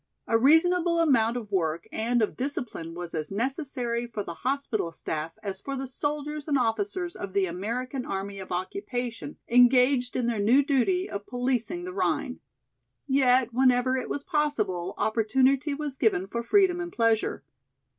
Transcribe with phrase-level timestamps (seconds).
[0.25, 5.33] A reasonable amount of work and of discipline was as necessary for the hospital staff
[5.43, 10.39] as for the soldiers and officers of the American Army of Occupation engaged in their
[10.39, 12.39] new duty of policing the Rhine.
[13.05, 17.43] Yet whenever it was possible opportunity was given for freedom and pleasure.